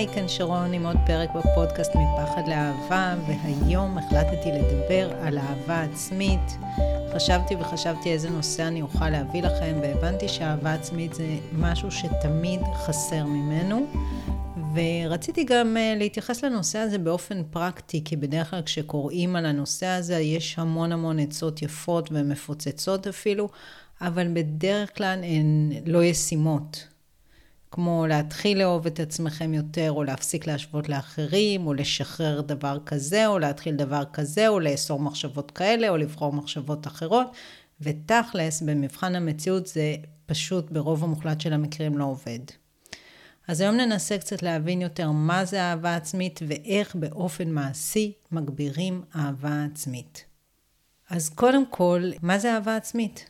[0.00, 6.40] היי, כאן שרון עם עוד פרק בפודקאסט מפחד לאהבה, והיום החלטתי לדבר על אהבה עצמית.
[7.14, 13.24] חשבתי וחשבתי איזה נושא אני אוכל להביא לכם, והבנתי שאהבה עצמית זה משהו שתמיד חסר
[13.24, 13.86] ממנו.
[14.74, 20.18] ורציתי גם uh, להתייחס לנושא הזה באופן פרקטי, כי בדרך כלל כשקוראים על הנושא הזה
[20.18, 23.48] יש המון המון עצות יפות ומפוצצות אפילו,
[24.00, 26.89] אבל בדרך כלל הן לא ישימות.
[27.70, 33.38] כמו להתחיל לאהוב את עצמכם יותר, או להפסיק להשוות לאחרים, או לשחרר דבר כזה, או
[33.38, 37.26] להתחיל דבר כזה, או לאסור מחשבות כאלה, או לבחור מחשבות אחרות.
[37.80, 39.94] ותכלס, במבחן המציאות זה
[40.26, 42.38] פשוט ברוב המוחלט של המקרים לא עובד.
[43.48, 49.64] אז היום ננסה קצת להבין יותר מה זה אהבה עצמית ואיך באופן מעשי מגבירים אהבה
[49.72, 50.24] עצמית.
[51.10, 53.29] אז קודם כל, מה זה אהבה עצמית?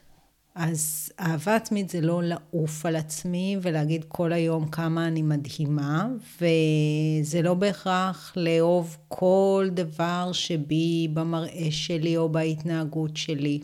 [0.62, 7.42] אז אהבה עצמית זה לא לעוף על עצמי ולהגיד כל היום כמה אני מדהימה, וזה
[7.42, 13.60] לא בהכרח לאהוב כל דבר שבי במראה שלי או בהתנהגות שלי.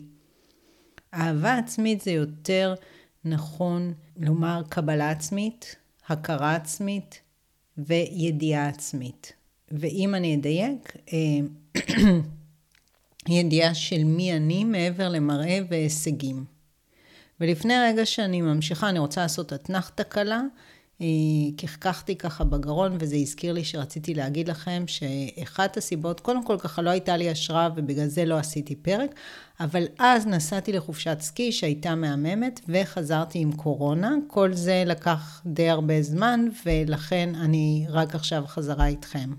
[1.13, 2.75] אהבה עצמית זה יותר
[3.25, 5.75] נכון לומר קבלה עצמית,
[6.07, 7.21] הכרה עצמית
[7.77, 9.33] וידיעה עצמית.
[9.71, 11.77] ואם אני אדייק, אה,
[13.39, 16.56] ידיעה של מי אני מעבר למראה והישגים.
[17.41, 20.41] ולפני רגע שאני ממשיכה, אני רוצה לעשות אתנחתא קלה.
[21.57, 26.89] קחקחתי ככה בגרון, וזה הזכיר לי שרציתי להגיד לכם שאחת הסיבות, קודם כל ככה לא
[26.89, 29.15] הייתה לי השראה ובגלל זה לא עשיתי פרק,
[29.59, 34.15] אבל אז נסעתי לחופשת סקי שהייתה מהממת וחזרתי עם קורונה.
[34.27, 39.29] כל זה לקח די הרבה זמן ולכן אני רק עכשיו חזרה איתכם.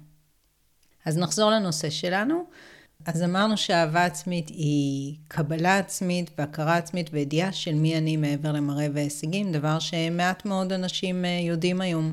[1.04, 2.44] אז נחזור לנושא שלנו.
[3.06, 8.86] אז אמרנו שאהבה עצמית היא קבלה עצמית והכרה עצמית וידיעה של מי אני מעבר למראה
[8.92, 12.12] והישגים, דבר שמעט מאוד אנשים אה, יודעים היום.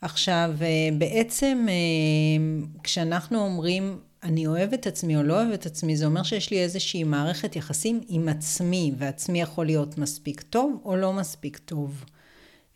[0.00, 5.96] עכשיו, אה, בעצם אה, כשאנחנו אומרים אני אוהב את עצמי או לא אוהב את עצמי,
[5.96, 10.96] זה אומר שיש לי איזושהי מערכת יחסים עם עצמי, ועצמי יכול להיות מספיק טוב או
[10.96, 12.04] לא מספיק טוב.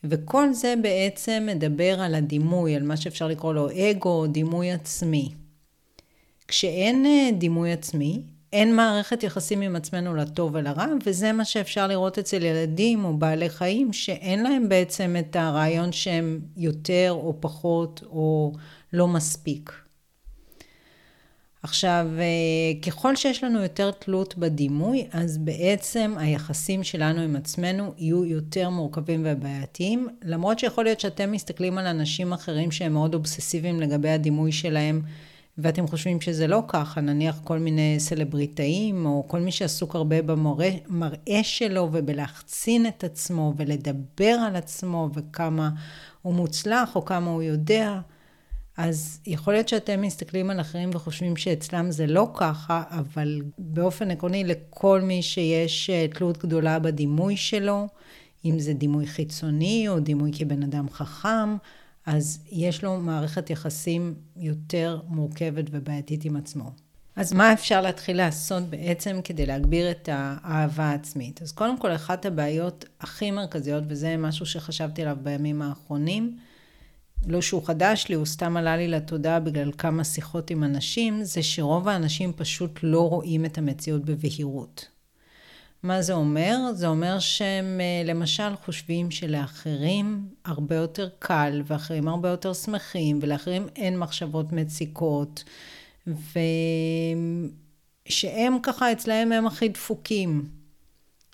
[0.03, 5.40] וכל זה בעצם מדבר על הדימוי, על מה שאפשר לקרוא לו אגו, דימוי עצמי.
[6.51, 8.21] כשאין אה, דימוי עצמי,
[8.53, 13.49] אין מערכת יחסים עם עצמנו לטוב ולרע, וזה מה שאפשר לראות אצל ילדים או בעלי
[13.49, 18.53] חיים, שאין להם בעצם את הרעיון שהם יותר או פחות או
[18.93, 19.71] לא מספיק.
[21.63, 28.25] עכשיו, אה, ככל שיש לנו יותר תלות בדימוי, אז בעצם היחסים שלנו עם עצמנו יהיו
[28.25, 34.09] יותר מורכבים ובעייתיים, למרות שיכול להיות שאתם מסתכלים על אנשים אחרים שהם מאוד אובססיביים לגבי
[34.09, 35.01] הדימוי שלהם,
[35.57, 41.43] ואתם חושבים שזה לא ככה, נניח כל מיני סלבריטאים, או כל מי שעסוק הרבה במראה
[41.43, 45.69] שלו ובלהחצין את עצמו ולדבר על עצמו וכמה
[46.21, 47.99] הוא מוצלח או כמה הוא יודע.
[48.77, 54.43] אז יכול להיות שאתם מסתכלים על אחרים וחושבים שאצלם זה לא ככה, אבל באופן עקרוני
[54.43, 57.87] לכל מי שיש אה, תלות גדולה בדימוי שלו,
[58.45, 61.55] אם זה דימוי חיצוני או דימוי כבן אדם חכם,
[62.05, 66.71] אז יש לו מערכת יחסים יותר מורכבת ובעייתית עם עצמו.
[67.15, 71.41] אז מה אפשר להתחיל לעשות בעצם כדי להגביר את האהבה העצמית?
[71.41, 76.37] אז קודם כל, אחת הבעיות הכי מרכזיות, וזה משהו שחשבתי עליו בימים האחרונים,
[77.27, 81.43] לא שהוא חדש לי, הוא סתם עלה לי לתודעה בגלל כמה שיחות עם אנשים, זה
[81.43, 84.90] שרוב האנשים פשוט לא רואים את המציאות בבהירות.
[85.83, 86.57] מה זה אומר?
[86.73, 93.67] זה אומר שהם אה, למשל חושבים שלאחרים הרבה יותר קל, ואחרים הרבה יותר שמחים, ולאחרים
[93.75, 95.43] אין מחשבות מציקות,
[98.07, 100.49] ושהם ככה אצלהם הם הכי דפוקים.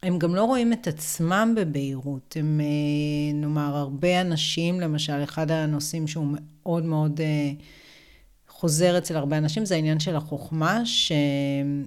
[0.03, 2.37] הם גם לא רואים את עצמם בבהירות.
[2.39, 7.51] הם, אה, נאמר, הרבה אנשים, למשל, אחד הנושאים שהוא מאוד מאוד אה,
[8.47, 11.85] חוזר אצל הרבה אנשים, זה העניין של החוכמה, שהם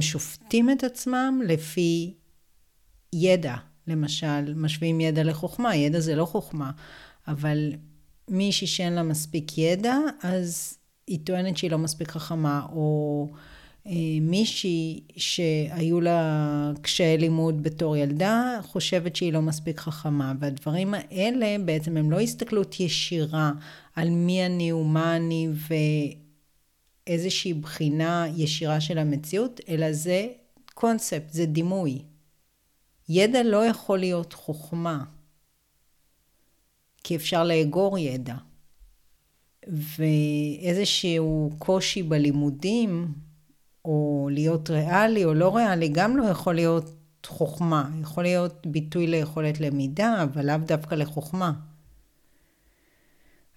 [0.00, 2.14] שופטים את עצמם לפי
[3.12, 3.54] ידע.
[3.86, 6.70] למשל, משווים ידע לחוכמה, ידע זה לא חוכמה,
[7.28, 7.72] אבל
[8.28, 13.28] מישהי שאין לה מספיק ידע, אז היא טוענת שהיא לא מספיק חכמה, או...
[13.86, 20.32] אה, מישהי שהיו לה קשיי לימוד בתור ילדה, חושבת שהיא לא מספיק חכמה.
[20.40, 23.52] והדברים האלה בעצם הם לא הסתכלות ישירה
[23.96, 25.48] על מי אני ומה אני
[27.06, 30.28] ואיזושהי בחינה ישירה של המציאות, אלא זה
[30.74, 32.02] קונספט, זה דימוי.
[33.08, 35.04] ידע לא יכול להיות חוכמה,
[37.04, 38.34] כי אפשר לאגור ידע.
[39.68, 43.14] ואיזשהו קושי בלימודים,
[43.84, 46.90] או להיות ריאלי או לא ריאלי, גם לא יכול להיות
[47.26, 47.90] חוכמה.
[48.00, 51.52] יכול להיות ביטוי ליכולת למידה, אבל לאו דווקא לחוכמה.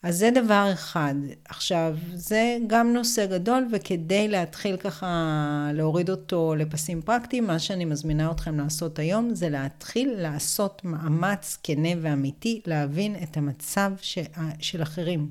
[0.05, 1.15] אז זה דבר אחד.
[1.45, 8.31] עכשיו, זה גם נושא גדול, וכדי להתחיל ככה להוריד אותו לפסים פרקטיים, מה שאני מזמינה
[8.31, 14.17] אתכם לעשות היום, זה להתחיל לעשות מאמץ כנה ואמיתי, להבין את המצב ש...
[14.59, 15.29] של אחרים.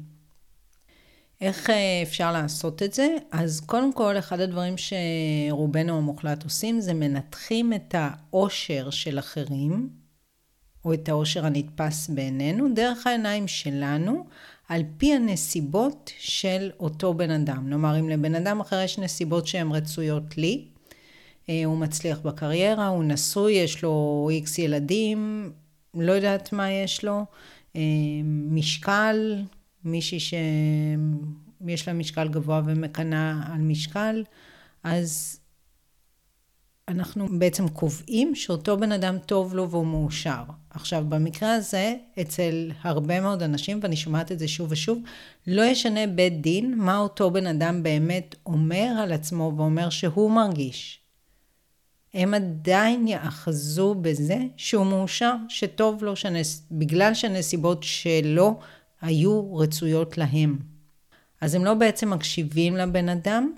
[1.41, 3.09] איך אה, אפשר לעשות את זה?
[3.31, 9.89] אז קודם כל, אחד הדברים שרובנו המוחלט עושים, זה מנתחים את העושר של אחרים,
[10.85, 14.25] או את העושר הנתפס בעינינו, דרך העיניים שלנו,
[14.69, 17.67] על פי הנסיבות של אותו בן אדם.
[17.69, 20.65] כלומר, אם לבן אדם אחר יש נסיבות שהן רצויות לי,
[21.49, 25.53] אה, הוא מצליח בקריירה, הוא נשוי, יש לו איקס ילדים,
[25.95, 27.25] לא יודעת מה יש לו,
[27.77, 27.81] אה,
[28.25, 29.43] משקל,
[29.85, 34.25] מישהי שיש לה משקל גבוה ומקנאה על משקל,
[34.83, 35.41] אז
[36.89, 40.43] אנחנו בעצם קובעים שאותו בן אדם טוב לו והוא מאושר.
[40.71, 44.99] עכשיו, במקרה הזה, אצל הרבה מאוד אנשים, ואני שומעת את זה שוב ושוב,
[45.47, 51.01] לא ישנה בית דין מה אותו בן אדם באמת אומר על עצמו ואומר שהוא מרגיש.
[52.15, 56.67] הם עדיין יאחזו בזה שהוא מאושר, שטוב לו, שנס...
[56.71, 58.59] בגלל שהנסיבות שלו
[59.01, 60.59] היו רצויות להם.
[61.41, 63.53] אז הם לא בעצם מקשיבים לבן אדם,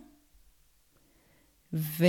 [1.72, 2.04] ו...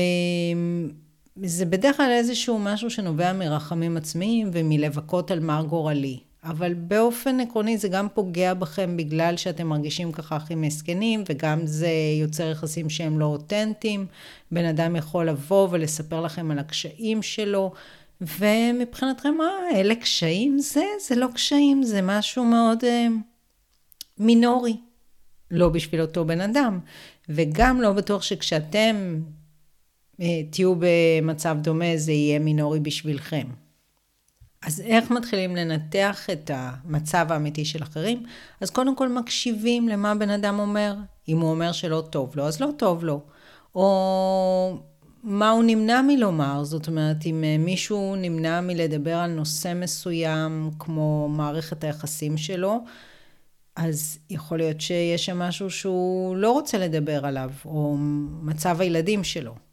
[1.44, 6.20] זה בדרך כלל איזשהו משהו שנובע מרחמים עצמיים ומלבכות על מר גורלי.
[6.44, 11.90] אבל באופן עקרוני זה גם פוגע בכם בגלל שאתם מרגישים ככה הכי מסכנים, וגם זה
[12.22, 14.06] יוצר יחסים שהם לא אותנטיים.
[14.52, 17.72] בן אדם יכול לבוא ולספר לכם על הקשיים שלו,
[18.22, 20.60] ומבחינתכם, אה, אלה קשיים?
[20.60, 23.08] זה, זה לא קשיים, זה משהו מאוד אה,
[24.18, 24.78] מינורי.
[25.52, 26.80] לא בשביל אותו בן אדם.
[27.30, 29.20] וגם לא בטוח שכשאתם
[30.52, 33.48] תהיו במצב דומה, זה יהיה מינורי בשבילכם.
[34.66, 38.24] אז איך מתחילים לנתח את המצב האמיתי של אחרים?
[38.62, 40.96] אז קודם כל מקשיבים למה בן אדם אומר.
[41.28, 43.22] אם הוא אומר שלא טוב לו, אז לא טוב לו.
[43.76, 44.78] או
[45.24, 51.30] מה הוא נמנע מלומר, זאת אומרת, אם אה, מישהו נמנע מלדבר על נושא מסוים, כמו
[51.30, 52.84] מערכת היחסים שלו,
[53.76, 57.96] אז יכול להיות שיש שם משהו שהוא לא רוצה לדבר עליו, או
[58.42, 59.67] מצב הילדים שלו.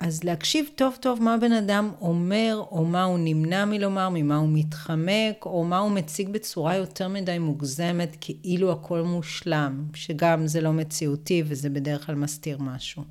[0.00, 4.48] אז להקשיב טוב טוב מה בן אדם אומר, או מה הוא נמנע מלומר, ממה הוא
[4.52, 10.72] מתחמק, או מה הוא מציג בצורה יותר מדי מוגזמת, כאילו הכל מושלם, שגם זה לא
[10.72, 13.02] מציאותי וזה בדרך כלל מסתיר משהו.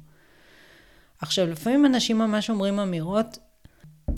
[1.22, 3.38] עכשיו, לפעמים אנשים ממש אומרים אמירות,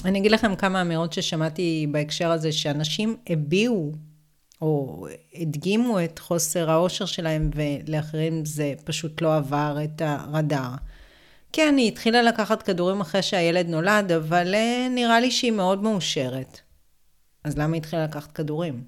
[0.05, 3.91] אני אגיד לכם כמה אמירות ששמעתי בהקשר הזה, שאנשים הביעו
[4.61, 10.71] או הדגימו את חוסר האושר שלהם, ולאחרים זה פשוט לא עבר את הרדאר.
[11.53, 16.59] כן, היא התחילה לקחת כדורים אחרי שהילד נולד, אבל אה, נראה לי שהיא מאוד מאושרת.
[17.43, 18.83] אז למה היא התחילה לקחת כדורים?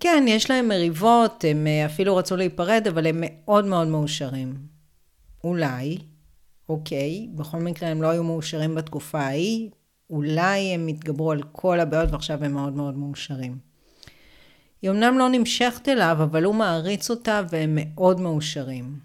[0.00, 4.56] כן, יש להם מריבות, הם אה, אפילו רצו להיפרד, אבל הם מאוד מאוד מאושרים.
[5.44, 5.98] אולי,
[6.68, 9.70] אוקיי, בכל מקרה הם לא היו מאושרים בתקופה ההיא,
[10.10, 13.58] אולי הם התגברו על כל הבעיות ועכשיו הם מאוד מאוד מאושרים.
[14.82, 18.98] היא אמנם לא נמשכת אליו, אבל הוא מעריץ אותה והם מאוד מאושרים.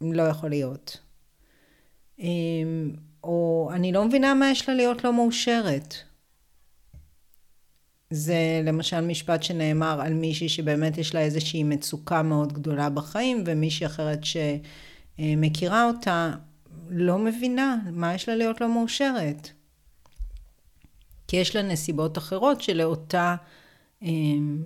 [0.00, 1.07] לא יכול להיות.
[2.20, 2.90] אמ,
[3.24, 5.94] או אני לא מבינה מה יש לה להיות לא מאושרת.
[8.10, 13.86] זה למשל משפט שנאמר על מישהי שבאמת יש לה איזושהי מצוקה מאוד גדולה בחיים, ומישהי
[13.86, 16.32] אחרת שמכירה אותה
[16.88, 19.50] לא מבינה מה יש לה להיות לא מאושרת.
[21.28, 23.36] כי יש לה נסיבות אחרות שלאותה
[24.02, 24.62] אמ,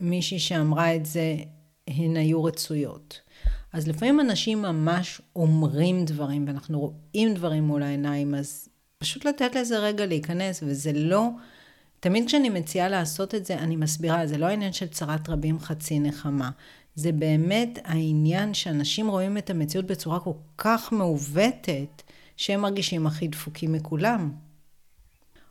[0.00, 1.36] מישהי שאמרה את זה,
[1.86, 3.20] הן היו רצויות.
[3.76, 8.68] אז לפעמים אנשים ממש אומרים דברים, ואנחנו רואים דברים מול העיניים, אז
[8.98, 11.28] פשוט לתת לזה רגע להיכנס, וזה לא...
[12.00, 16.00] תמיד כשאני מציעה לעשות את זה, אני מסבירה, זה לא העניין של צרת רבים חצי
[16.00, 16.50] נחמה.
[16.94, 22.02] זה באמת העניין שאנשים רואים את המציאות בצורה כל כך מעוותת,
[22.36, 24.32] שהם מרגישים הכי דפוקים מכולם.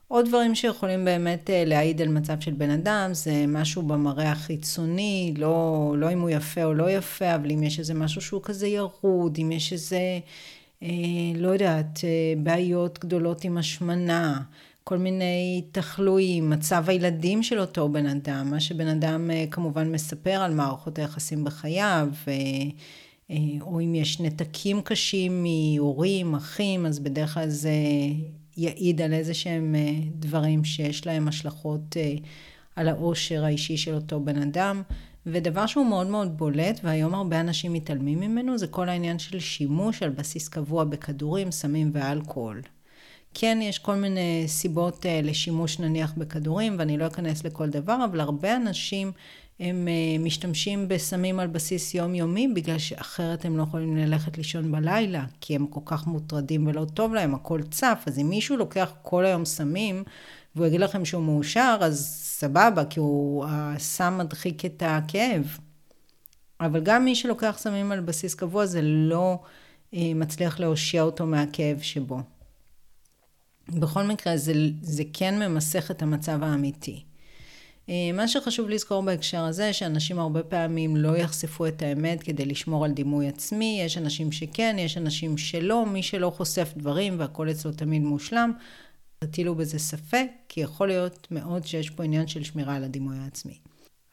[0.07, 5.33] עוד דברים שיכולים באמת אה, להעיד על מצב של בן אדם, זה משהו במראה החיצוני,
[5.37, 8.67] לא, לא אם הוא יפה או לא יפה, אבל אם יש איזה משהו שהוא כזה
[8.67, 10.19] ירוד, אם יש איזה,
[10.83, 10.89] אה,
[11.35, 14.41] לא יודעת, אה, בעיות גדולות עם השמנה,
[14.87, 20.31] כל מיני תחלואים, מצב הילדים של אותו בן אדם, מה שבן אדם אה, כמובן מספר
[20.31, 22.33] על מערכות היחסים בחייו, אה,
[23.31, 27.71] אה, או אם יש נתקים קשים מהורים, אחים, אז בדרך כלל זה
[28.57, 32.13] יעיד על איזה שהם אה, דברים שיש להם השלכות אה,
[32.75, 34.81] על העושר האישי של אותו בן אדם.
[35.25, 40.03] ודבר שהוא מאוד מאוד בולט, והיום הרבה אנשים מתעלמים ממנו, זה כל העניין של שימוש
[40.03, 42.61] על בסיס קבוע בכדורים, סמים ואלכוהול.
[43.33, 48.19] כן, יש כל מיני סיבות אה, לשימוש נניח בכדורים, ואני לא אכנס לכל דבר, אבל
[48.19, 49.11] הרבה אנשים
[49.59, 55.25] הם אה, משתמשים בסמים על בסיס יומיומי, בגלל שאחרת הם לא יכולים ללכת לישון בלילה,
[55.41, 58.03] כי הם כל כך מוטרדים ולא טוב להם, הכל צף.
[58.05, 60.03] אז אם מישהו לוקח כל היום סמים,
[60.55, 65.57] והוא יגיד לכם שהוא מאושר, אז סבבה, כי הוא, הסם מדחיק את הכאב.
[66.59, 69.39] אבל גם מי שלוקח סמים על בסיס קבוע, זה לא
[69.93, 72.19] אה, מצליח להושיע אותו מהכאב שבו.
[73.69, 77.03] בכל מקרה, זה, זה כן ממסך את המצב האמיתי.
[77.89, 82.85] אה, מה שחשוב לזכור בהקשר הזה, שאנשים הרבה פעמים לא יחשפו את האמת כדי לשמור
[82.85, 87.71] על דימוי עצמי, יש אנשים שכן, יש אנשים שלא, מי שלא חושף דברים והכל אצלו
[87.71, 88.51] תמיד מושלם,
[89.19, 93.57] תטילו בזה ספק, כי יכול להיות מאוד שיש פה עניין של שמירה על הדימוי העצמי.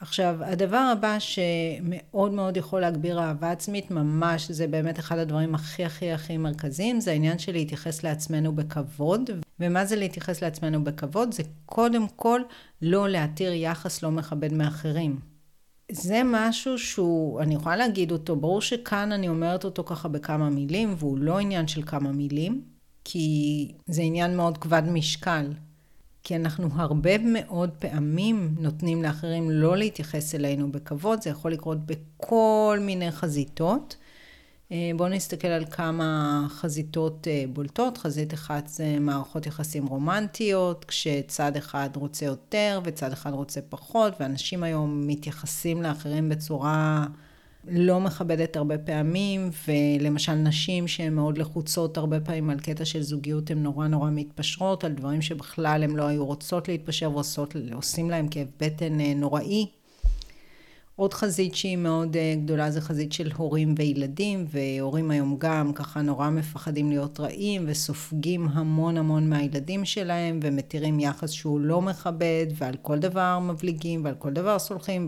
[0.02, 5.84] עכשיו, הדבר הבא שמאוד מאוד יכול להגביר אהבה עצמית, ממש, זה באמת אחד הדברים הכי
[5.84, 9.30] הכי הכי מרכזיים, זה העניין של להתייחס לעצמנו בכבוד.
[9.60, 11.34] ומה זה להתייחס לעצמנו בכבוד?
[11.34, 12.40] זה קודם כל
[12.82, 15.20] לא להתיר יחס לא מכבד מאחרים.
[15.92, 20.94] זה משהו שהוא, אני יכולה להגיד אותו, ברור שכאן אני אומרת אותו ככה בכמה מילים,
[20.98, 22.62] והוא לא עניין של כמה מילים,
[23.04, 25.52] כי זה עניין מאוד כבד משקל.
[26.22, 32.78] כי אנחנו הרבה מאוד פעמים נותנים לאחרים לא להתייחס אלינו בכבוד, זה יכול לקרות בכל
[32.80, 33.96] מיני חזיתות.
[34.72, 37.98] אה, בואו נסתכל על כמה חזיתות אה, בולטות.
[37.98, 44.62] חזית אחת זה מערכות יחסים רומנטיות, כשצד אחד רוצה יותר וצד אחד רוצה פחות, ואנשים
[44.62, 47.06] היום מתייחסים לאחרים בצורה
[47.68, 53.50] לא מכבדת הרבה פעמים, ולמשל נשים שהן מאוד לחוצות הרבה פעמים על קטע של זוגיות,
[53.50, 57.10] הן נורא נורא מתפשרות על דברים שבכלל הן לא היו רוצות להתפשר
[57.70, 59.66] ועושים להם כאב בטן אה, נוראי.
[60.96, 66.02] עוד חזית שהיא מאוד אה, גדולה זה חזית של הורים וילדים, והורים היום גם ככה
[66.02, 72.74] נורא מפחדים להיות רעים וסופגים המון המון מהילדים שלהם ומתירים יחס שהוא לא מכבד ועל
[72.82, 75.06] כל דבר מבליגים ועל כל דבר סולחים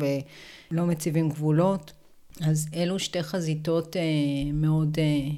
[0.70, 1.92] ולא מציבים גבולות.
[2.40, 4.02] אז אלו שתי חזיתות אה,
[4.52, 5.34] מאוד אה,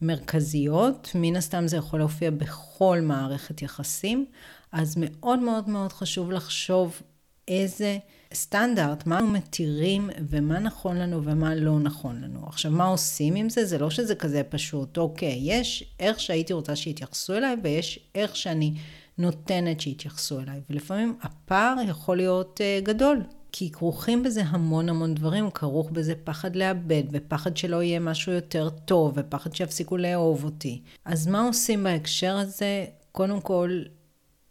[0.00, 4.26] מרכזיות, מן הסתם זה יכול להופיע בכל מערכת יחסים,
[4.72, 7.02] אז מאוד מאוד מאוד חשוב לחשוב
[7.48, 7.98] איזה
[8.34, 12.46] סטנדרט, מה אנחנו מתירים ומה נכון לנו ומה לא נכון לנו.
[12.46, 13.64] עכשיו, מה עושים עם זה?
[13.64, 14.98] זה לא שזה כזה פשוט.
[14.98, 18.74] אוקיי, יש איך שהייתי רוצה שיתייחסו אליי ויש איך שאני
[19.18, 20.60] נותנת שיתייחסו אליי.
[20.70, 23.22] ולפעמים הפער יכול להיות uh, גדול.
[23.56, 28.68] כי כרוכים בזה המון המון דברים, כרוך בזה פחד לאבד, ופחד שלא יהיה משהו יותר
[28.70, 30.82] טוב, ופחד שיפסיקו לאהוב אותי.
[31.04, 32.84] אז מה עושים בהקשר הזה?
[33.12, 33.82] קודם כל,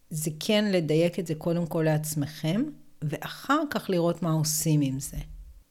[0.09, 2.63] זה כן לדייק את זה קודם כל לעצמכם,
[3.01, 5.17] ואחר כך לראות מה עושים עם זה.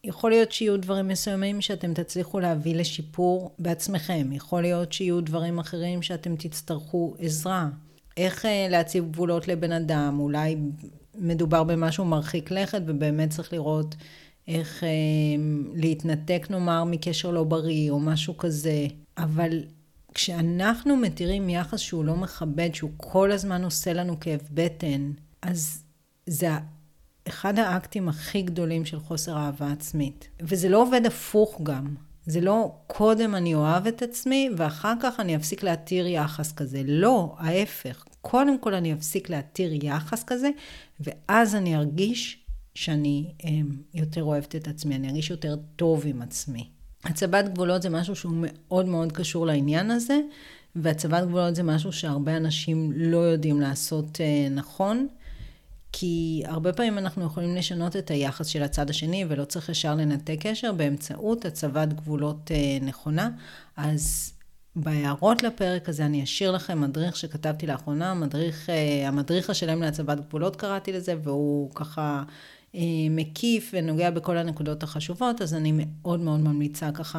[0.05, 4.33] יכול להיות שיהיו דברים מסוימים שאתם תצליחו להביא לשיפור בעצמכם.
[4.33, 7.69] יכול להיות שיהיו דברים אחרים שאתם תצטרכו עזרה.
[8.17, 10.57] איך אה, להציב גבולות לבן אדם, אולי
[11.19, 13.95] מדובר במשהו מרחיק לכת ובאמת צריך לראות
[14.49, 14.88] איך אה,
[15.75, 18.87] להתנתק נאמר מקשר לא בריא או משהו כזה.
[19.19, 19.64] אבל
[20.14, 25.83] כשאנחנו מתירים יחס שהוא לא מכבד, שהוא כל הזמן עושה לנו כאב בטן, אז
[26.26, 26.49] זה
[27.28, 30.28] אחד האקטים הכי גדולים של חוסר אהבה עצמית.
[30.40, 31.95] וזה לא עובד הפוך גם.
[32.26, 36.83] זה לא קודם אני אוהב את עצמי ואחר כך אני אפסיק להתיר יחס כזה.
[36.85, 38.04] לא, ההפך.
[38.23, 40.50] קודם כל אני אפסיק להתיר יחס כזה,
[41.00, 42.38] ואז אני ארגיש
[42.75, 46.69] שאני אמ, יותר אוהבת את עצמי, אני ארגיש יותר טוב עם עצמי.
[47.05, 50.21] הצבת גבולות זה משהו שהוא מאוד מאוד קשור לעניין הזה,
[50.76, 55.09] והצבת גבולות זה משהו שהרבה אנשים לא יודעים לעשות אה, נכון.
[55.93, 60.37] כי הרבה פעמים אנחנו יכולים לשנות את היחס של הצד השני ולא צריך ישר לנתק
[60.41, 63.31] קשר באמצעות הצבת גבולות אה, נכונה.
[63.76, 64.33] אז
[64.76, 70.57] בהערות לפרק הזה אני אשאיר לכם מדריך שכתבתי לאחרונה, מדריך, אה, המדריך השלם להצבת גבולות
[70.57, 72.23] קראתי לזה, והוא ככה
[72.75, 77.19] אה, מקיף ונוגע בכל הנקודות החשובות, אז אני מאוד מאוד ממליצה ככה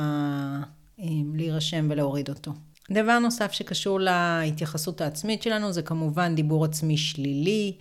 [0.99, 2.51] אה, להירשם ולהוריד אותו.
[2.91, 7.73] דבר נוסף שקשור להתייחסות העצמית שלנו זה כמובן דיבור עצמי שלילי.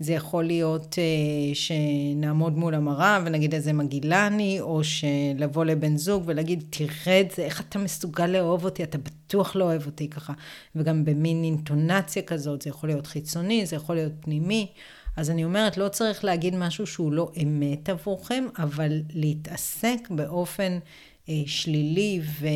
[0.00, 6.22] זה יכול להיות uh, שנעמוד מול המראה ונגיד איזה מגעילה אני, או שלבוא לבן זוג
[6.26, 10.32] ולהגיד, תראה את זה, איך אתה מסוגל לאהוב אותי, אתה בטוח לא אוהב אותי ככה.
[10.76, 14.72] וגם במין אינטונציה כזאת, זה יכול להיות חיצוני, זה יכול להיות פנימי.
[15.16, 20.78] אז אני אומרת, לא צריך להגיד משהו שהוא לא אמת עבורכם, אבל להתעסק באופן
[21.26, 22.46] uh, שלילי ו...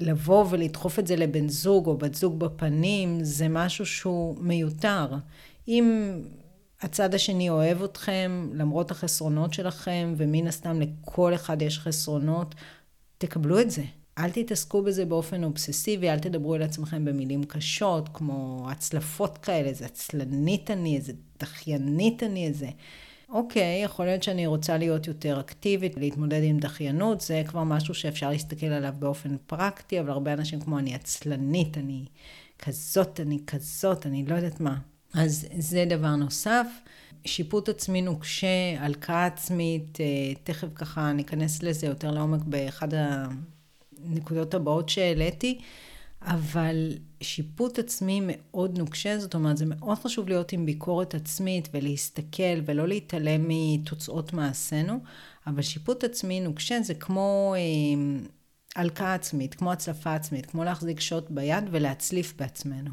[0.00, 5.06] לבוא ולדחוף את זה לבן זוג או בת זוג בפנים, זה משהו שהוא מיותר.
[5.68, 6.14] אם
[6.80, 12.54] הצד השני אוהב אתכם, למרות החסרונות שלכם, ומן הסתם לכל אחד יש חסרונות,
[13.18, 13.82] תקבלו את זה.
[14.18, 19.84] אל תתעסקו בזה באופן אובססיבי, אל תדברו על עצמכם במילים קשות, כמו הצלפות כאלה, איזה
[19.84, 22.68] עצלנית אני, איזה דחיינית אני, איזה...
[23.28, 28.30] אוקיי, יכול להיות שאני רוצה להיות יותר אקטיבית, להתמודד עם דחיינות, זה כבר משהו שאפשר
[28.30, 32.04] להסתכל עליו באופן פרקטי, אבל הרבה אנשים כמו אני עצלנית, אני
[32.58, 34.78] כזאת, אני כזאת, אני לא יודעת מה.
[35.14, 36.66] אז זה דבר נוסף.
[37.24, 42.88] שיפוט עצמי נוקשה, הלקאה עצמית, אה, תכף ככה ניכנס לזה יותר לעומק באחד
[44.04, 45.60] הנקודות הבאות שהעליתי,
[46.22, 52.60] אבל שיפוט עצמי מאוד נוקשה, זאת אומרת, זה מאוד חשוב להיות עם ביקורת עצמית ולהסתכל
[52.64, 54.98] ולא להתעלם מתוצאות מעשינו,
[55.46, 57.60] אבל שיפוט עצמי נוקשה זה כמו אה,
[58.76, 62.90] הלקאה עצמית, כמו הצלפה עצמית, כמו להחזיק שוט ביד ולהצליף בעצמנו.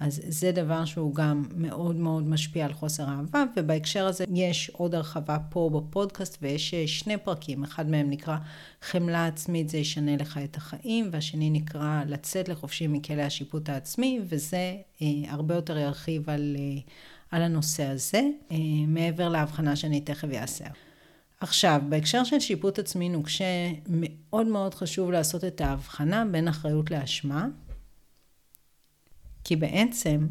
[0.00, 4.94] אז זה דבר שהוא גם מאוד מאוד משפיע על חוסר אהבה, ובהקשר הזה יש עוד
[4.94, 8.36] הרחבה פה בפודקאסט, ויש אה, שני פרקים, אחד מהם נקרא
[8.82, 14.76] חמלה עצמית זה ישנה לך את החיים, והשני נקרא לצאת לחופשי מכלא השיפוט העצמי, וזה
[15.02, 16.80] אה, הרבה יותר ירחיב על, אה,
[17.30, 20.64] על הנושא הזה, אה, מעבר להבחנה שאני תכף אעשה.
[21.40, 27.46] עכשיו, בהקשר של שיפוט עצמי נוקשה, מאוד מאוד חשוב לעשות את ההבחנה בין אחריות לאשמה.
[29.44, 30.26] כי בעצם,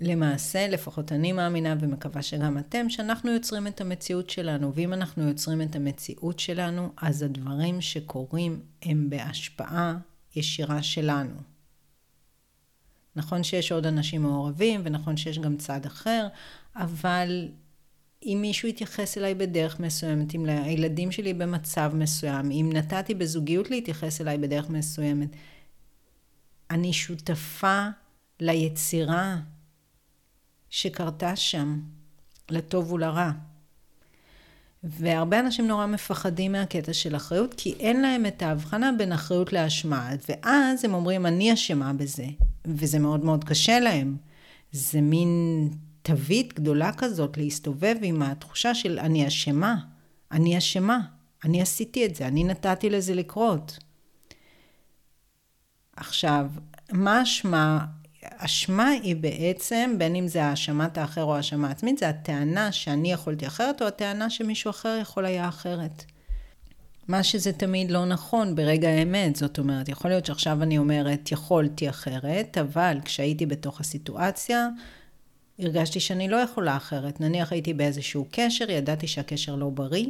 [0.00, 5.62] למעשה, לפחות אני מאמינה ומקווה שגם אתם, שאנחנו יוצרים את המציאות שלנו, ואם אנחנו יוצרים
[5.62, 9.96] את המציאות שלנו, אז הדברים שקורים הם בהשפעה
[10.36, 11.34] ישירה שלנו.
[13.16, 16.26] נכון שיש עוד אנשים מעורבים, ונכון שיש גם צד אחר,
[16.76, 17.48] אבל
[18.26, 24.20] אם מישהו יתייחס אליי בדרך מסוימת, אם הילדים שלי במצב מסוים, אם נתתי בזוגיות להתייחס
[24.20, 25.28] אליי בדרך מסוימת,
[26.70, 27.86] אני שותפה
[28.40, 29.36] ליצירה
[30.70, 31.80] שקרתה שם,
[32.50, 33.30] לטוב ולרע.
[34.84, 40.10] והרבה אנשים נורא מפחדים מהקטע של אחריות, כי אין להם את ההבחנה בין אחריות לאשמה.
[40.28, 42.26] ואז הם אומרים, אני אשמה בזה,
[42.64, 44.16] וזה מאוד מאוד קשה להם.
[44.72, 45.28] זה מין
[46.02, 49.76] תווית גדולה כזאת להסתובב עם התחושה של אני אשמה,
[50.32, 51.00] אני אשמה,
[51.44, 53.78] אני עשיתי את זה, אני נתתי לזה לקרות.
[56.00, 56.46] עכשיו,
[56.92, 57.84] מה אשמה?
[58.22, 63.46] אשמה היא בעצם, בין אם זה האשמת האחר או האשמה עצמית, זה הטענה שאני יכולתי
[63.46, 66.04] אחרת, או הטענה שמישהו אחר יכול היה אחרת.
[67.08, 71.88] מה שזה תמיד לא נכון ברגע האמת, זאת אומרת, יכול להיות שעכשיו אני אומרת, יכולתי
[71.88, 74.68] אחרת, אבל כשהייתי בתוך הסיטואציה,
[75.58, 77.20] הרגשתי שאני לא יכולה אחרת.
[77.20, 80.06] נניח הייתי באיזשהו קשר, ידעתי שהקשר לא בריא,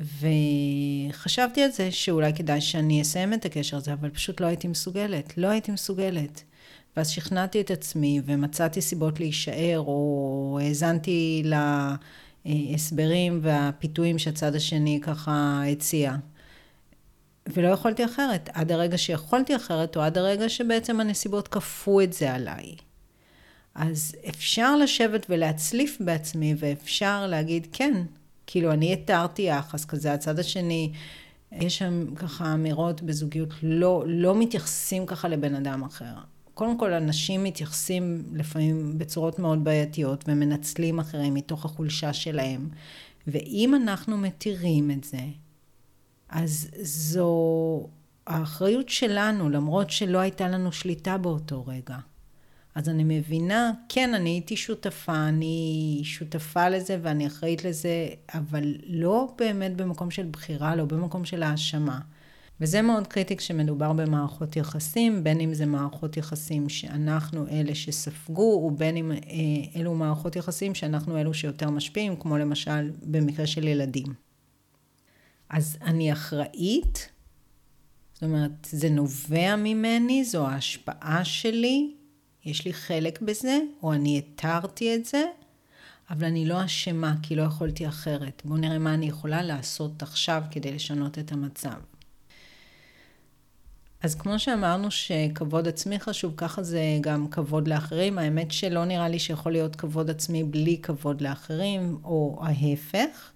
[0.00, 5.38] וחשבתי על זה שאולי כדאי שאני אסיים את הקשר הזה, אבל פשוט לא הייתי מסוגלת.
[5.38, 6.42] לא הייתי מסוגלת.
[6.96, 11.42] ואז שכנעתי את עצמי ומצאתי סיבות להישאר, או האזנתי
[12.44, 16.16] להסברים והפיתויים שהצד השני ככה הציע.
[17.46, 22.34] ולא יכולתי אחרת, עד הרגע שיכולתי אחרת, או עד הרגע שבעצם הנסיבות כפו את זה
[22.34, 22.74] עליי.
[23.74, 28.02] אז אפשר לשבת ולהצליף בעצמי, ואפשר להגיד, כן,
[28.46, 30.92] כאילו, אני התרתי יחס כזה, הצד השני,
[31.52, 36.14] יש שם ככה אמירות בזוגיות, לא, לא מתייחסים ככה לבן אדם אחר.
[36.54, 42.68] קודם כל, אנשים מתייחסים לפעמים בצורות מאוד בעייתיות ומנצלים אחרים מתוך החולשה שלהם.
[43.26, 45.18] ואם אנחנו מתירים את זה,
[46.28, 47.88] אז זו
[48.26, 51.96] האחריות שלנו, למרות שלא הייתה לנו שליטה באותו רגע.
[52.76, 59.34] אז אני מבינה, כן, אני הייתי שותפה, אני שותפה לזה ואני אחראית לזה, אבל לא
[59.38, 62.00] באמת במקום של בחירה, לא במקום של האשמה.
[62.60, 68.96] וזה מאוד קריטי כשמדובר במערכות יחסים, בין אם זה מערכות יחסים שאנחנו אלה שספגו, ובין
[68.96, 69.18] אם אה,
[69.76, 74.14] אלו מערכות יחסים שאנחנו אלו שיותר משפיעים, כמו למשל במקרה של ילדים.
[75.50, 77.08] אז אני אחראית,
[78.14, 81.94] זאת אומרת, זה נובע ממני, זו ההשפעה שלי,
[82.46, 85.24] יש לי חלק בזה, או אני התרתי את זה,
[86.10, 88.42] אבל אני לא אשמה כי לא יכולתי אחרת.
[88.44, 91.74] בואו נראה מה אני יכולה לעשות עכשיו כדי לשנות את המצב.
[94.02, 98.18] אז כמו שאמרנו שכבוד עצמי חשוב, ככה זה גם כבוד לאחרים.
[98.18, 103.32] האמת שלא נראה לי שיכול להיות כבוד עצמי בלי כבוד לאחרים, או ההפך.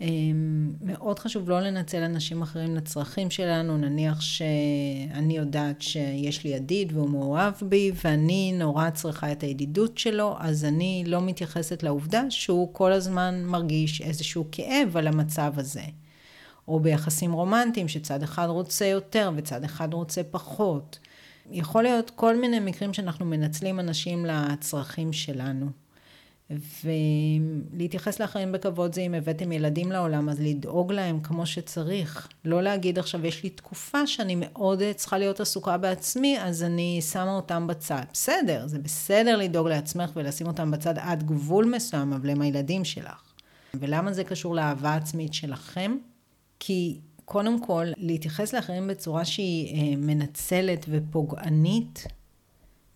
[0.00, 6.92] אמ, מאוד חשוב לא לנצל אנשים אחרים לצרכים שלנו, נניח שאני יודעת שיש לי ידיד
[6.92, 12.68] והוא מאוהב בי ואני נורא צריכה את הידידות שלו, אז אני לא מתייחסת לעובדה שהוא
[12.74, 15.82] כל הזמן מרגיש איזשהו כאב על המצב הזה.
[16.68, 20.98] או ביחסים רומנטיים שצד אחד רוצה יותר וצד אחד רוצה פחות.
[21.50, 25.66] יכול להיות כל מיני מקרים שאנחנו מנצלים אנשים לצרכים שלנו.
[26.50, 32.28] ולהתייחס לאחרים בכבוד זה אם הבאתם ילדים לעולם, אז לדאוג להם כמו שצריך.
[32.44, 37.36] לא להגיד עכשיו, יש לי תקופה שאני מאוד צריכה להיות עסוקה בעצמי, אז אני שמה
[37.36, 38.02] אותם בצד.
[38.12, 43.22] בסדר, זה בסדר לדאוג לעצמך ולשים אותם בצד עד גבול מסוים, אבל הם הילדים שלך.
[43.74, 45.96] ולמה זה קשור לאהבה עצמית שלכם?
[46.60, 52.06] כי קודם כל, להתייחס לאחרים בצורה שהיא אה, מנצלת ופוגענית,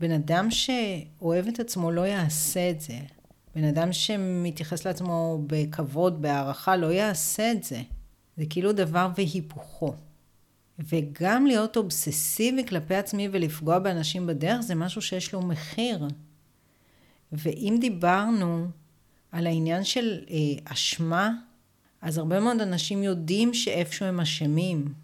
[0.00, 2.94] בן אדם שאוהב את עצמו לא יעשה את זה.
[3.54, 7.82] בן אדם שמתייחס לעצמו בכבוד, בהערכה, לא יעשה את זה.
[8.36, 9.94] זה כאילו דבר והיפוכו.
[10.78, 16.08] וגם להיות אובססיבי כלפי עצמי ולפגוע באנשים בדרך זה משהו שיש לו מחיר.
[17.32, 18.66] ואם דיברנו
[19.32, 21.30] על העניין של אה, אשמה,
[22.02, 24.94] אז הרבה מאוד אנשים יודעים שאיפשהו הם אשמים.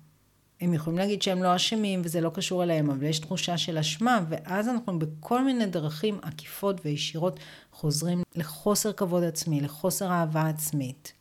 [0.60, 4.20] הם יכולים להגיד שהם לא אשמים וזה לא קשור אליהם, אבל יש תחושה של אשמה,
[4.28, 7.40] ואז אנחנו בכל מיני דרכים עקיפות וישירות
[7.72, 11.12] חוזרים לחוסר כבוד עצמי, לחוסר אהבה עצמית.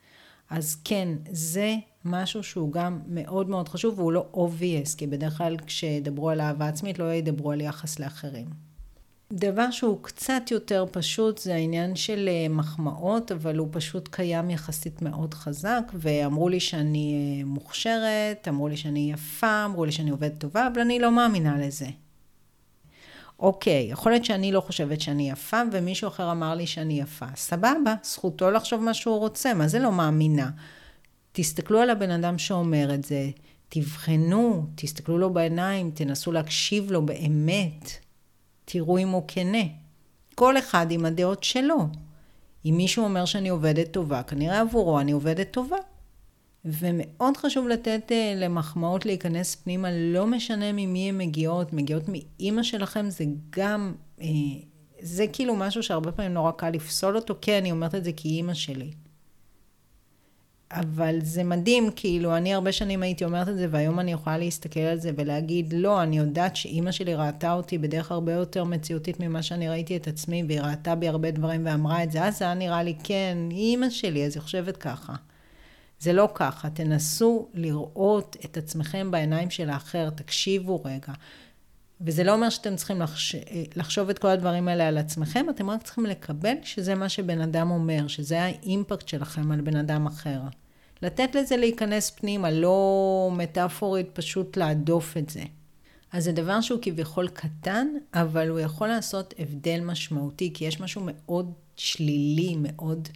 [0.50, 5.58] אז כן, זה משהו שהוא גם מאוד מאוד חשוב והוא לא obvious, כי בדרך כלל
[5.58, 8.67] כשידברו על אהבה עצמית לא ידברו על יחס לאחרים.
[9.34, 15.02] דבר שהוא קצת יותר פשוט זה העניין של אה, מחמאות, אבל הוא פשוט קיים יחסית
[15.02, 20.40] מאוד חזק, ואמרו לי שאני אה, מוכשרת, אמרו לי שאני יפה, אמרו לי שאני עובדת
[20.40, 21.88] טובה, אבל אני לא מאמינה לזה.
[23.40, 27.26] אוקיי, יכול להיות שאני לא חושבת שאני יפה, ומישהו אחר אמר לי שאני יפה.
[27.36, 30.50] סבבה, זכותו לחשוב מה שהוא רוצה, מה זה לא מאמינה?
[31.32, 33.30] תסתכלו על הבן אדם שאומר את זה,
[33.70, 38.07] תבחנו, תסתכלו לו בעיניים, תנסו להקשיב לו באמת.
[38.70, 39.64] תראו אם הוא כנה.
[40.36, 41.78] כל אחד עם הדעות שלו.
[42.66, 45.78] אם מישהו אומר שאני עובדת טובה, כנראה עבורו אני עובדת טובה.
[46.66, 53.10] ומאוד חשוב לתת uh, למחמאות להיכנס פנימה, לא משנה ממי הן מגיעות, מגיעות מאימא שלכם,
[53.10, 54.24] זה גם, uh,
[55.00, 58.30] זה כאילו משהו שהרבה פעמים נורא קל לפסול אותו, כן, אני אומרת את זה כי
[58.30, 58.92] אימא שלי.
[60.72, 64.80] אבל זה מדהים, כאילו, אני הרבה שנים הייתי אומרת את זה, והיום אני יכולה להסתכל
[64.80, 69.44] על זה ולהגיד, לא, אני יודעת שאימא שלי ראתה אותי בדרך הרבה יותר מציאותית ממה
[69.44, 72.54] שאני ראיתי את עצמי, והיא ראתה בי הרבה דברים ואמרה את זה, אז זה היה
[72.54, 75.14] נראה לי, כן, היא אימא שלי, אז היא חושבת ככה.
[76.00, 81.14] זה לא ככה, תנסו לראות את עצמכם בעיניים של האחר, תקשיבו רגע.
[82.02, 83.36] וזה לא אומר שאתם צריכים לחש...
[83.76, 87.72] לחשוב את כל הדברים האלה על עצמכם, אתם רק צריכים לקבל שזה מה שבן אדם
[87.72, 90.40] אומר, שזה האימפקט שלכם על בן אדם אחר.
[91.02, 95.44] לתת לזה להיכנס פנימה, לא מטאפורית פשוט להדוף את זה.
[96.12, 101.02] אז זה דבר שהוא כביכול קטן, אבל הוא יכול לעשות הבדל משמעותי, כי יש משהו
[101.06, 103.10] מאוד שלילי, מאוד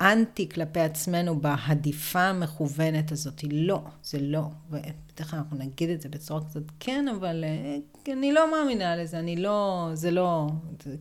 [0.00, 3.44] אנטי כלפי עצמנו בהדיפה המכוונת הזאת.
[3.50, 4.42] לא, זה לא.
[4.70, 9.18] ובדרך כלל אנחנו נגיד את זה בצורה כזאת, כן, אבל אה, אני לא מאמינה לזה,
[9.18, 10.46] אני לא, זה לא...
[10.82, 10.96] זה...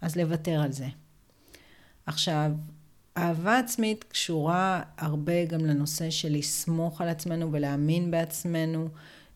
[0.00, 0.86] אז לוותר על זה.
[2.06, 2.50] עכשיו,
[3.16, 8.88] אהבה עצמית קשורה הרבה גם לנושא של לסמוך על עצמנו ולהאמין בעצמנו,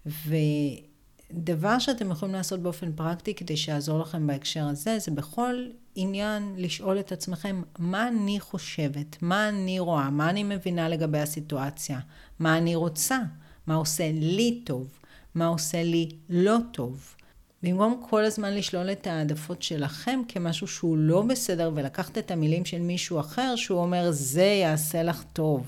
[0.06, 5.54] ודבר שאתם יכולים לעשות באופן פרקטי כדי שיעזור לכם בהקשר הזה, זה בכל
[6.00, 9.22] עניין לשאול את עצמכם, מה אני חושבת?
[9.22, 10.10] מה אני רואה?
[10.10, 12.00] מה אני מבינה לגבי הסיטואציה?
[12.38, 13.18] מה אני רוצה?
[13.66, 14.88] מה עושה לי טוב?
[15.34, 17.14] מה עושה לי לא טוב?
[17.62, 22.80] במקום כל הזמן לשלול את העדפות שלכם כמשהו שהוא לא בסדר ולקחת את המילים של
[22.80, 25.66] מישהו אחר שהוא אומר זה יעשה לך טוב.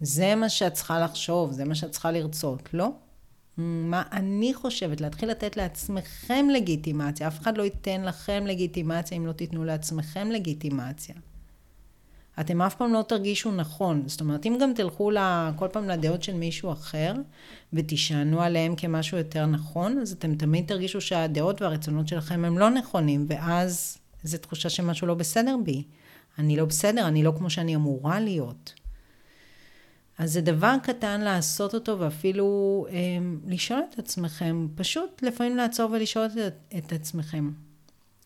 [0.00, 2.90] זה מה שאת צריכה לחשוב, זה מה שאת צריכה לרצות, לא?
[3.58, 7.28] מה אני חושבת, להתחיל לתת לעצמכם לגיטימציה.
[7.28, 11.14] אף אחד לא ייתן לכם לגיטימציה אם לא תיתנו לעצמכם לגיטימציה.
[12.40, 14.02] אתם אף פעם לא תרגישו נכון.
[14.06, 17.14] זאת אומרת, אם גם תלכו לה, כל פעם לדעות של מישהו אחר
[17.72, 23.26] ותישענו עליהם כמשהו יותר נכון, אז אתם תמיד תרגישו שהדעות והרצונות שלכם הם לא נכונים,
[23.28, 25.84] ואז זו תחושה שמשהו לא בסדר בי.
[26.38, 28.72] אני לא בסדר, אני לא כמו שאני אמורה להיות.
[30.18, 32.96] אז זה דבר קטן לעשות אותו ואפילו אה,
[33.46, 37.50] לשאול את עצמכם, פשוט לפעמים לעצור ולשאול את, את עצמכם,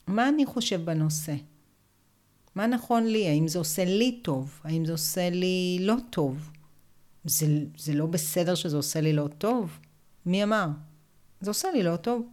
[0.06, 1.34] מה אני חושב בנושא?
[2.54, 3.28] מה נכון לי?
[3.28, 4.60] האם זה עושה לי טוב?
[4.64, 6.50] האם זה עושה לי לא טוב?
[7.24, 7.46] זה,
[7.78, 9.78] זה לא בסדר שזה עושה לי לא טוב?
[10.26, 10.66] מי אמר?
[11.40, 12.28] זה עושה לי לא טוב.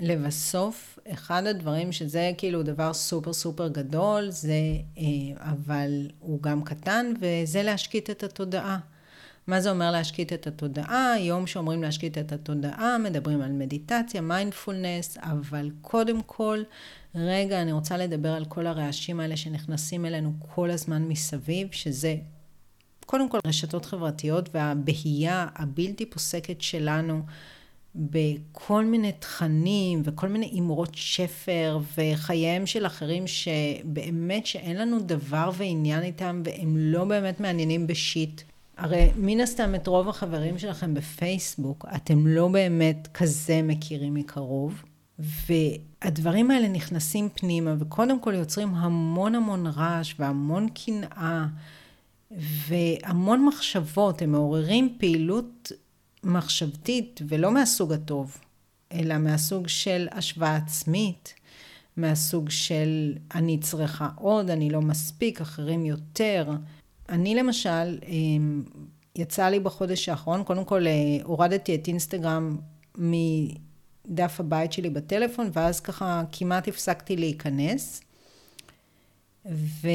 [0.00, 4.52] ולבסוף, אחד הדברים שזה כאילו דבר סופר סופר גדול, זה,
[4.98, 5.02] אה,
[5.52, 8.78] אבל הוא גם קטן, וזה להשקיט את התודעה.
[9.46, 11.14] מה זה אומר להשקיט את התודעה?
[11.18, 16.62] יום שאומרים להשקיט את התודעה, מדברים על מדיטציה, מיינדפולנס, אבל קודם כל,
[17.14, 22.16] רגע, אני רוצה לדבר על כל הרעשים האלה שנכנסים אלינו כל הזמן מסביב, שזה
[23.06, 27.22] קודם כל רשתות חברתיות והבהייה הבלתי פוסקת שלנו
[27.96, 36.02] בכל מיני תכנים וכל מיני אמרות שפר וחייהם של אחרים שבאמת שאין לנו דבר ועניין
[36.02, 38.42] איתם והם לא באמת מעניינים בשיט.
[38.76, 44.82] הרי מן הסתם את רוב החברים שלכם בפייסבוק אתם לא באמת כזה מכירים מקרוב.
[45.18, 51.46] והדברים האלה נכנסים פנימה וקודם כל יוצרים המון המון רעש והמון קנאה
[52.68, 55.72] והמון מחשבות, הם מעוררים פעילות
[56.26, 58.38] מחשבתית ולא מהסוג הטוב,
[58.92, 61.34] אלא מהסוג של השוואה עצמית,
[61.96, 66.50] מהסוג של אני צריכה עוד, אני לא מספיק, אחרים יותר.
[67.08, 68.64] אני למשל, אמ,
[69.16, 70.92] יצא לי בחודש האחרון, קודם כל אה,
[71.24, 72.56] הורדתי את אינסטגרם
[72.98, 78.00] מדף הבית שלי בטלפון, ואז ככה כמעט הפסקתי להיכנס.
[79.50, 79.88] ו...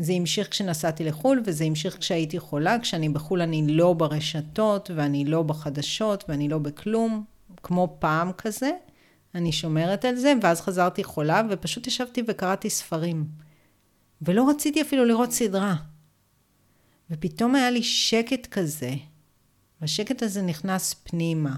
[0.00, 2.78] זה המשיך כשנסעתי לחו"ל, וזה המשיך כשהייתי חולה.
[2.78, 7.24] כשאני בחו"ל אני לא ברשתות, ואני לא בחדשות, ואני לא בכלום,
[7.62, 8.70] כמו פעם כזה.
[9.34, 13.24] אני שומרת על זה, ואז חזרתי חולה, ופשוט ישבתי וקראתי ספרים.
[14.22, 15.74] ולא רציתי אפילו לראות סדרה.
[17.10, 18.94] ופתאום היה לי שקט כזה,
[19.80, 21.56] והשקט הזה נכנס פנימה.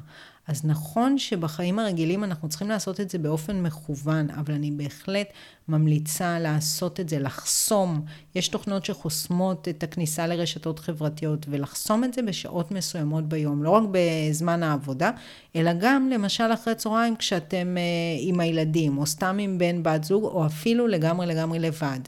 [0.48, 5.26] אז נכון שבחיים הרגילים אנחנו צריכים לעשות את זה באופן מכוון, אבל אני בהחלט
[5.68, 8.04] ממליצה לעשות את זה, לחסום.
[8.34, 13.82] יש תוכנות שחוסמות את הכניסה לרשתות חברתיות, ולחסום את זה בשעות מסוימות ביום, לא רק
[13.90, 15.10] בזמן העבודה,
[15.56, 17.82] אלא גם למשל אחרי צהריים כשאתם אה,
[18.20, 22.00] עם הילדים, או סתם עם בן בת זוג, או אפילו לגמרי לגמרי לבד.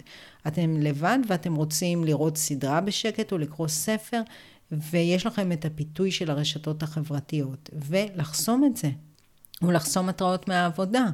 [0.46, 4.20] אתם לבד ואתם רוצים לראות סדרה בשקט או לקרוא ספר,
[4.72, 8.90] ויש לכם את הפיתוי של הרשתות החברתיות, ולחסום את זה,
[9.62, 11.04] או לחסום התראות מהעבודה.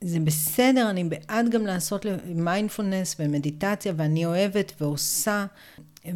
[0.00, 5.46] זה בסדר, אני בעד גם לעשות מיינדפולנס ומדיטציה, ואני אוהבת ועושה,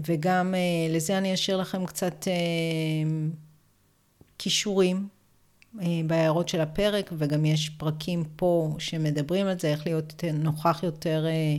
[0.06, 2.32] וגם אה, לזה אני אשאיר לכם קצת אה,
[4.38, 5.08] כישורים
[5.80, 11.26] אה, בהערות של הפרק, וגם יש פרקים פה שמדברים על זה, איך להיות נוכח יותר
[11.26, 11.56] אה,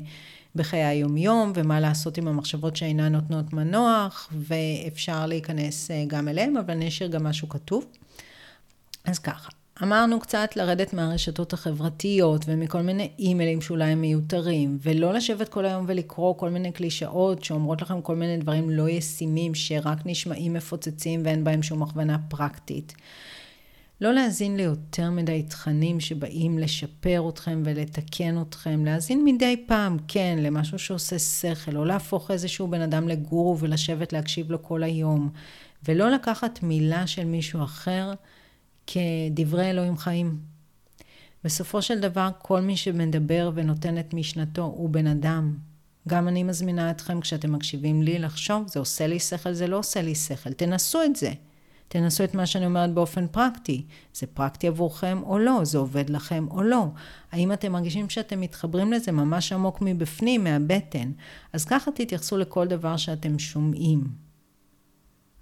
[0.55, 6.71] בחיי היומיום, ומה לעשות עם המחשבות שאינן נותנות מנוח, ואפשר להיכנס אה, גם אליהם, אבל
[6.71, 7.85] אני אשאיר גם משהו כתוב.
[9.05, 9.49] אז ככה,
[9.83, 15.85] אמרנו קצת לרדת מהרשתות החברתיות ומכל מיני אימיילים שאולי הם מיותרים, ולא לשבת כל היום
[15.87, 21.43] ולקרוא כל מיני קלישאות שאומרות לכם כל מיני דברים לא ישימים, שרק נשמעים מפוצצים ואין
[21.43, 22.93] בהם שום הכוונה פרקטית.
[24.01, 30.79] לא להאזין ליותר מדי תכנים שבאים לשפר אתכם ולתקן אתכם, להאזין מדי פעם, כן, למשהו
[30.79, 35.29] שעושה שכל, לא להפוך איזשהו בן אדם לגורו ולשבת להקשיב לו כל היום,
[35.87, 38.13] ולא לקחת מילה של מישהו אחר
[38.87, 40.39] כדברי אלוהים חיים.
[41.43, 45.57] בסופו של דבר, כל מי שמדבר ונותן את משנתו הוא בן אדם.
[46.07, 50.01] גם אני מזמינה אתכם, כשאתם מקשיבים לי, לחשוב, זה עושה לי שכל, זה לא עושה
[50.01, 50.53] לי שכל.
[50.53, 51.31] תנסו את זה.
[51.91, 53.85] תנסו את מה שאני אומרת באופן פרקטי.
[54.13, 55.59] זה פרקטי עבורכם או לא?
[55.63, 56.85] זה עובד לכם או לא?
[57.31, 61.11] האם אתם מרגישים שאתם מתחברים לזה ממש עמוק מבפנים, מהבטן?
[61.53, 64.03] אז ככה תתייחסו לכל דבר שאתם שומעים.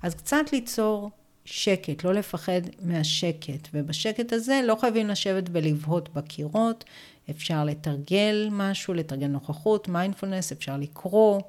[0.03, 1.11] אז קצת ליצור
[1.45, 3.67] שקט, לא לפחד מהשקט.
[3.73, 6.85] ובשקט הזה לא חייבים לשבת ולבהות בקירות,
[7.29, 11.41] אפשר לתרגל משהו, לתרגל נוכחות, מיינדפולנס, אפשר לקרוא.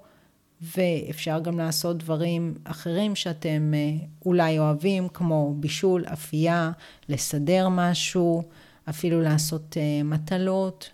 [0.62, 6.72] ואפשר גם לעשות דברים אחרים שאתם אה, אולי אוהבים, כמו בישול, אפייה,
[7.08, 8.42] לסדר משהו,
[8.88, 10.90] אפילו לעשות אה, מטלות,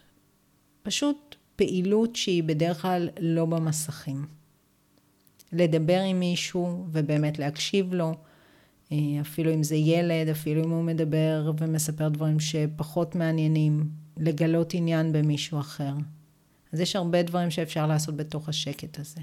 [0.83, 4.27] פשוט פעילות שהיא בדרך כלל לא במסכים.
[5.53, 8.15] לדבר עם מישהו ובאמת להקשיב לו,
[8.93, 15.13] אה, אפילו אם זה ילד, אפילו אם הוא מדבר ומספר דברים שפחות מעניינים, לגלות עניין
[15.13, 15.93] במישהו אחר.
[16.73, 19.21] אז יש הרבה דברים שאפשר לעשות בתוך השקט הזה.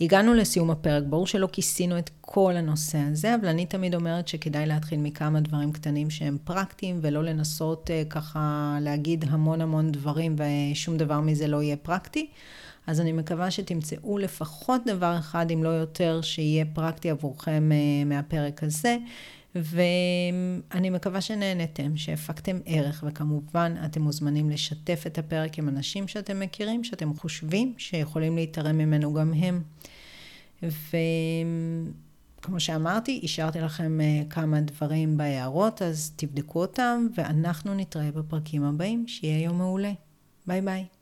[0.00, 4.66] הגענו לסיום הפרק, ברור שלא כיסינו את כל הנושא הזה, אבל אני תמיד אומרת שכדאי
[4.66, 10.96] להתחיל מכמה דברים קטנים שהם פרקטיים, ולא לנסות uh, ככה להגיד המון המון דברים ושום
[10.96, 12.26] דבר מזה לא יהיה פרקטי.
[12.86, 18.62] אז אני מקווה שתמצאו לפחות דבר אחד, אם לא יותר, שיהיה פרקטי עבורכם uh, מהפרק
[18.62, 18.96] הזה.
[19.62, 26.84] ואני מקווה שנהנתם, שהפקתם ערך, וכמובן אתם מוזמנים לשתף את הפרק עם אנשים שאתם מכירים,
[26.84, 29.62] שאתם חושבים שיכולים להתערם ממנו גם הם.
[30.62, 39.08] וכמו שאמרתי, השארתי לכם אה, כמה דברים בהערות, אז תבדקו אותם, ואנחנו נתראה בפרקים הבאים.
[39.08, 39.92] שיהיה יום מעולה.
[40.46, 40.95] ביי ביי.